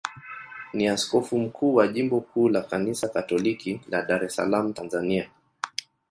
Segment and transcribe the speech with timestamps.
[0.73, 5.29] ni askofu mkuu wa jimbo kuu la Kanisa Katoliki la Dar es Salaam, Tanzania.